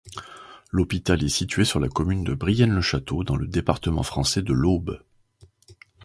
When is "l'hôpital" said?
0.71-1.23